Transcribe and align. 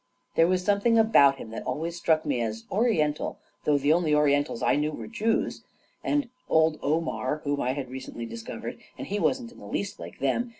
There 0.33 0.47
was 0.47 0.63
something 0.65 0.97
about 0.97 1.35
him 1.35 1.51
that 1.51 1.61
always 1.61 1.95
struck 1.95 2.25
me 2.25 2.41
as 2.41 2.63
Oriental— 2.71 3.37
though 3.65 3.77
the 3.77 3.93
only 3.93 4.15
Orientals 4.15 4.63
I 4.63 4.75
knew 4.75 4.89
were 4.91 5.05
Jews— 5.05 5.63
and 6.03 6.27
old 6.49 6.79
Omar, 6.81 7.41
whom 7.43 7.61
I 7.61 7.73
had 7.73 7.91
re 7.91 7.99
cently 8.01 8.27
discovered— 8.27 8.79
and 8.97 9.05
he 9.05 9.19
wasn't 9.19 9.51
in 9.51 9.59
the 9.59 9.65
least 9.67 9.99
like 9.99 10.17
them. 10.17 10.49